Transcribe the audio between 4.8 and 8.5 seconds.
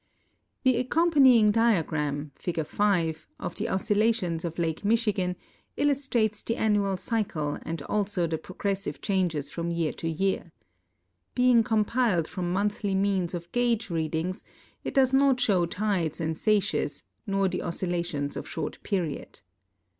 Michigan illus trates the annual C3"cle and also the